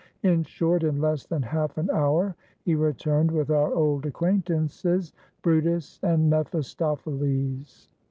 [0.23, 5.99] In short, in less than half an hour he returned with our old acquaintances, brutus
[6.01, 7.87] and mephistopheles.